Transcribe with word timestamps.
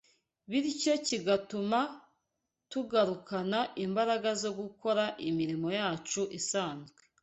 bityo 0.49 0.93
kigatuma 1.07 1.79
tugarukana 2.71 3.59
imbaraga 3.85 4.29
zo 4.41 4.51
gukora 4.59 5.03
imirimo 5.29 5.67
yacu 5.79 6.21
isanzwe 6.39 6.99